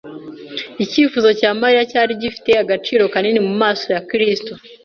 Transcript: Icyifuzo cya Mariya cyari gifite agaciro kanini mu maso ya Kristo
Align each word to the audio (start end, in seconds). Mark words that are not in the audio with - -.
Icyifuzo 0.83 1.29
cya 1.39 1.49
Mariya 1.59 1.83
cyari 1.91 2.11
gifite 2.21 2.51
agaciro 2.63 3.03
kanini 3.13 3.39
mu 3.47 3.53
maso 3.61 3.85
ya 3.95 4.01
Kristo 4.09 4.51